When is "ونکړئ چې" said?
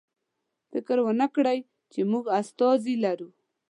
1.07-1.99